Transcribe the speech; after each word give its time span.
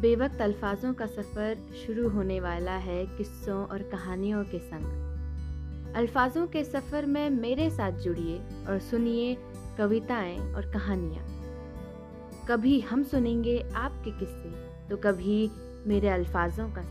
बेवक्त 0.00 0.40
अल्फाजों 0.40 0.92
का 0.94 1.06
सफ़र 1.06 1.56
शुरू 1.86 2.08
होने 2.08 2.40
वाला 2.40 2.72
है 2.72 3.06
किस्सों 3.06 3.66
और 3.66 3.82
कहानियों 3.82 4.44
के 4.44 4.58
संग। 4.58 5.94
अल्फाजों 5.96 6.46
के 6.46 6.64
सफ़र 6.64 7.06
में 7.06 7.30
मेरे 7.30 7.70
साथ 7.70 7.92
जुड़िए 7.92 8.38
और 8.68 8.78
सुनिए 8.78 9.36
कविताएँ 9.78 10.38
और 10.54 10.70
कहानियाँ। 10.70 11.24
कभी 12.48 12.80
हम 12.80 13.02
सुनेंगे 13.02 13.58
आपके 13.76 14.10
किस्से 14.10 14.50
तो 14.88 14.96
कभी 14.96 15.50
मेरे 15.86 16.08
अल्फाजों 16.08 16.68
का 16.68 16.82